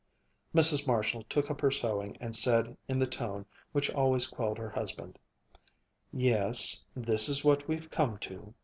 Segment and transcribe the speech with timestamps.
[0.55, 0.87] Mrs.
[0.87, 5.19] Marshall took up her sewing and said in the tone which always quelled her husband,
[6.11, 8.55] "Yes, this is what we've come to."